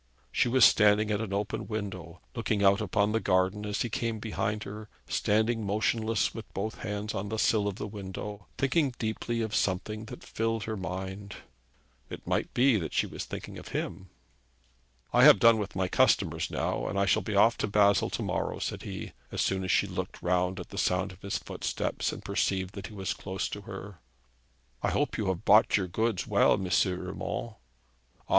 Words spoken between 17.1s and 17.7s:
be off to